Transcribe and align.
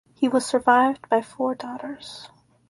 He 0.15 0.27
was 0.27 0.47
survived 0.47 1.07
by 1.09 1.21
four 1.21 1.53
daughters. 1.53 2.27